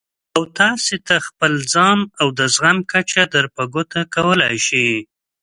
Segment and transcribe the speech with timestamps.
[0.35, 4.87] او تاسې ته خپل ځان او د زغم کچه در په ګوته کولای شي.